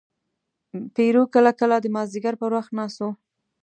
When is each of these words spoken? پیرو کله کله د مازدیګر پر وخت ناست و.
پیرو 0.95 1.23
کله 1.33 1.51
کله 1.59 1.75
د 1.81 1.85
مازدیګر 1.95 2.33
پر 2.41 2.51
وخت 2.57 2.71
ناست 2.77 2.99
و. 3.03 3.07